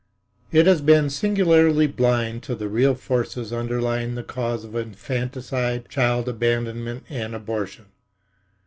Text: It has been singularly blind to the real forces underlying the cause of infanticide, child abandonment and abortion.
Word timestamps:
It 0.51 0.65
has 0.65 0.81
been 0.81 1.11
singularly 1.11 1.85
blind 1.85 2.41
to 2.49 2.55
the 2.55 2.67
real 2.67 2.95
forces 2.95 3.53
underlying 3.53 4.15
the 4.15 4.23
cause 4.23 4.63
of 4.65 4.75
infanticide, 4.75 5.89
child 5.89 6.27
abandonment 6.27 7.03
and 7.07 7.35
abortion. 7.35 7.85